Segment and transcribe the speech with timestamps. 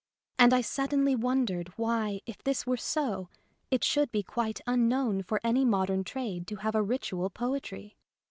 [0.39, 3.29] And I suddenly wondered why if this were so
[3.69, 7.97] it should be quite unknown for any modern trade to have a ritual poetry.